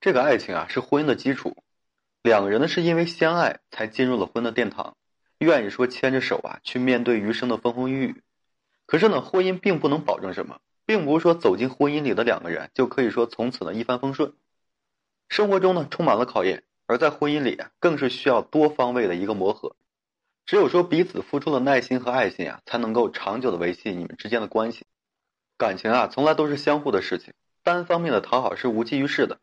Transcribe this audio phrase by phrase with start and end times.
[0.00, 1.54] 这个爱情啊，是婚姻的基础。
[2.22, 4.96] 两个人呢，是因为相爱才进入了婚的殿堂，
[5.38, 8.22] 愿意说牵着手啊，去面对余生的风风雨雨。
[8.86, 14.32] 可是呢，婚姻并不能保证什么，并不是说走进婚姻里的两个人就可以说从此呢一帆风顺。
[15.28, 19.76] 生活中呢，充满了考验，而在婚姻里啊，更是需要多方位的一个磨合。
[20.46, 24.86] 只有说彼此付出了耐心和爱心啊，才能够长久的维系你们之间的关系。
[25.58, 29.38] 感情啊，从来都是相互的事情，单方面的讨好是无济于事的。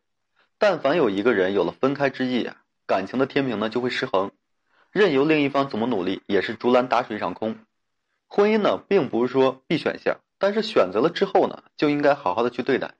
[0.58, 2.56] 但凡有一个人有了分开之意啊。
[2.86, 4.30] 感情的天平呢就会失衡，
[4.90, 7.58] 任由另一方怎么努力也是竹篮打水一场空。
[8.26, 12.94] 婚姻呢并不是说必选项，但是选择了之后呢就应该好好的去对待。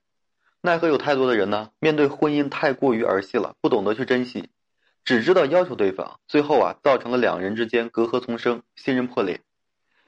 [0.61, 4.49] 奈何有太多的人呢面对婚姻太过于儿戏了，不懂得去珍惜，
[5.03, 9.41] 只知道要求对方，最后啊造成了两人之间隔阂丛生，信任破裂。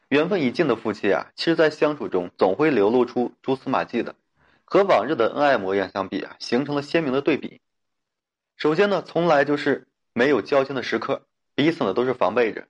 [0.10, 4.14] 缘分已尽的夫妻啊，其实在相处中总会流露出蛛丝马迹的，
[4.72, 7.60] 和往日的恩爱模样相比啊，形成了鲜明的对比。
[8.56, 12.70] 首先呢，从来就是没有交心的时刻，彼此呢都是防备着。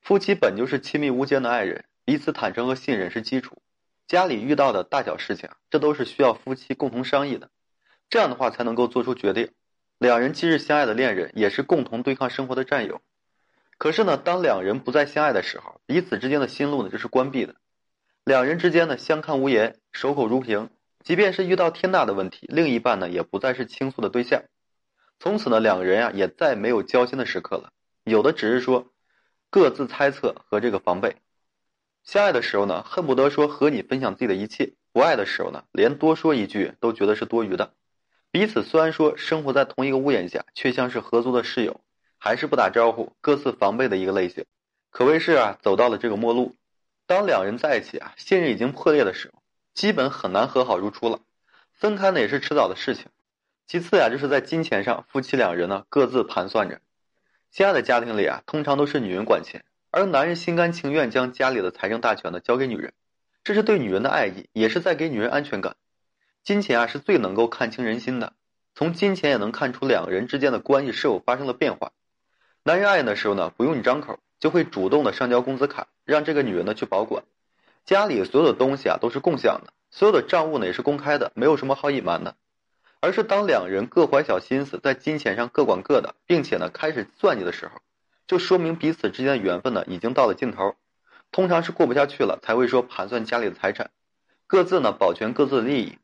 [0.00, 3.60] 夫妻本就是亲密无间的爱人，彼此坦诚和信任是基础。
[4.06, 7.50] 家里遇到的大小事情，这都是需要夫妻共同商议的，
[8.08, 9.50] 这样的话才能够做出决定。
[9.98, 13.02] 两人既是相爱的恋人，也是共同对抗生活的战友。
[13.76, 17.54] 可是呢，当两人不再相爱的时候，彼此之间的心路呢就是关闭的。
[18.24, 20.70] 两人之间呢相看无言，守口如瓶。
[21.04, 24.42] 即便是遇到天大的问题，另一半呢也不再是倾诉的对象。
[25.20, 27.72] 从此呢，两个人啊也再没有交心的时刻了，
[28.04, 28.92] 有的只是说
[29.50, 31.16] 各自猜测和这个防备。
[32.04, 37.74] 相爱的时候呢，恨不得说和你分享自己的一切；不爱的时候呢，连多说一句都觉得是多余的。
[38.30, 41.80] 彼此虽然说生活在同一个屋檐下，却像是合租的室友，
[42.18, 44.44] 还是不打招呼，各自防备的一个类型，
[44.90, 46.54] 可谓是啊走到了这个末路。
[47.06, 49.42] 当两人在一起啊，信任已经破裂的时候，
[49.78, 51.20] 基本很难和好如初了。
[51.72, 53.06] 分开呢，也是迟早的事情。
[53.68, 56.80] 其次呀，就是在金钱上，夫妻两人呢各自盘算着。
[57.52, 62.92] 现在的家庭里啊，通常都是女人管钱，而男人心甘情愿将家里的财政大权呢交给女人，
[63.44, 65.76] 这是对女人的爱意，也是在给女人安全感。
[66.42, 68.32] 金钱啊是最能够看清人心的，
[68.74, 71.92] 从金钱也能看出两个人之间的关系是否发生了变化。
[72.64, 77.22] 男人爱的时候呢，不用你张口，就会主动的上交工资卡，让这个女人呢去保管。
[77.88, 82.36] 家里所有的东西啊都是共享的，所有的账务呢也是公开的，没有什么好隐瞒的。
[83.00, 87.80] 而是当两人各怀小心思，在金钱上各管各的，并且呢开始算计的时候，
[88.26, 90.74] 就说明彼此之间的缘分呢已经到了尽头，
[91.32, 93.90] 通常是过不下去了，才会说盘算家里的财产，
[94.46, 95.96] 各自呢保全各自的利益。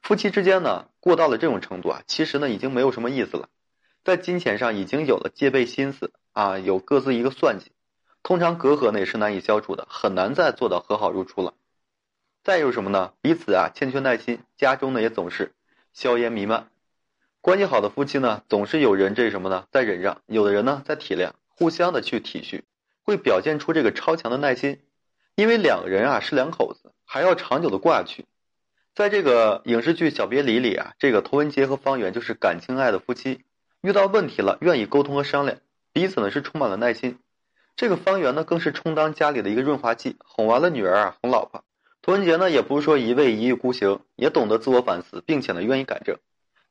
[0.00, 3.50] 夫妻之间呢过到了这种程度啊，其实呢已经没有什么意思了，
[4.04, 7.72] 在金钱上已经有了戒备心思啊，有各自一个算计，
[8.22, 11.54] 通常隔阂呢也是难以消除的，很难再做到和好如初了。
[12.42, 13.12] 再有什么呢？
[13.20, 15.52] 彼此啊欠缺耐心，家中呢也总是。
[15.92, 16.68] 硝烟弥漫，
[17.40, 22.62] 关系好的夫妻呢，总是有人这什么呢，在忍让；有的人呢，在体谅，互相的去体恤，
[23.02, 24.80] 会表现出这个超强的耐心。
[25.34, 28.24] 因为两个人啊是两口子，还要长久的过下去。
[28.94, 33.40] 在这个影视剧《小别离》里啊，这个童文杰和方圆就是感情爱的夫妻，
[33.80, 35.58] 遇到问题了愿意沟通和商量，
[35.92, 37.18] 彼此呢是充满了耐心。
[37.80, 41.64] 这个方圆呢，更是充当家里的一个润滑剂，哄完了女儿啊，哄老婆。
[42.02, 46.18] 童文杰呢，也不是说一味一意孤行，也懂得自我反思，并且呢，愿意改正。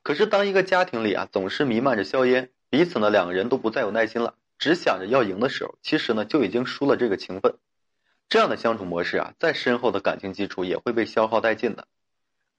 [0.04, 7.56] 可是，当一个家庭里啊，总是弥漫着硝烟，彼此呢，两个人都不再有耐心了，只想着要赢的时候，其实呢，就已经输了这个情分。
[8.28, 11.88] 这样的相处模式啊，再深厚的感情基础也会被消耗殆尽的。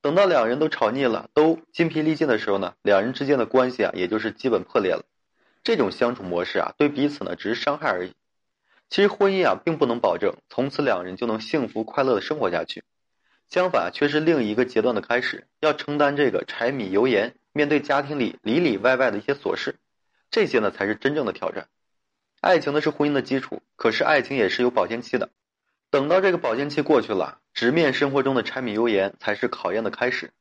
[0.01, 5.06] 等到两人都吵腻了，都筋疲力尽的时候呢，两人之间的关系啊，也就是基本破裂了。
[5.63, 8.12] 这种相处模式啊，对彼此呢，只是伤害而已。
[8.91, 12.84] 其实婚姻啊，并不能保证从此两人就能幸福快乐的生活下去，
[13.47, 19.78] 相反，却是另一个阶段的开始，要承担这个柴米油盐，面对家庭里里里外外的一些琐事，
[20.30, 21.69] 这些呢才是真正的挑战。
[22.41, 25.30] 爱情呢是婚姻的基础，可是爱情也是有保鲜期的，
[25.90, 30.31] 等到这个保鲜期过去了，直面生活中的柴米油盐才是考验的开始，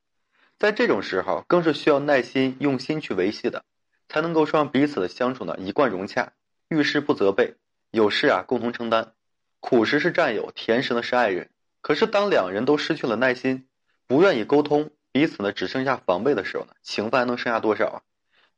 [0.58, 3.64] 在这种时候，更是需要耐心用心去维系的，
[4.08, 6.32] 才能够让彼此的相处呢一贯融洽，
[6.68, 7.54] 遇事不责备。
[7.90, 9.12] 有事啊，共同承担，
[9.58, 11.50] 苦时是战友，甜时呢是爱人。
[11.80, 13.66] 可是当两人都失去了耐心，
[14.06, 18.02] 不愿意沟通，彼此呢只剩下防备的时候呢，情分还能剩下多少啊？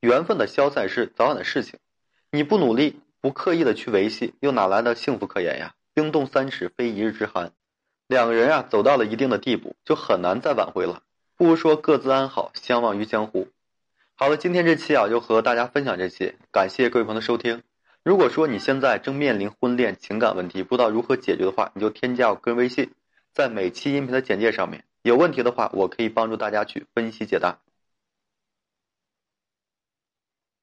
[0.01, 1.79] 缘分的消散是早晚的事情，
[2.31, 5.75] 你不努力，不刻意的去维系，又哪来的幸福可言呀？
[5.95, 7.53] 冰冻三尺，非一日之寒。
[8.09, 11.03] 两个人啊，走到了一定的地步，就很难再挽回了。
[11.37, 13.49] 不如说各自安好，相忘于江湖。
[14.15, 17.63] 好了，今天这期啊，就和大家分享这些，感谢各位朋友的收听。
[18.05, 22.91] 如果说你现在正面临婚恋情感问题，不知道如何解决的话，你就添加我个人微信，
[23.33, 24.83] 在每期音频的简介上面。
[25.03, 27.61] 有问题的话，我可以帮助大家去分析解答。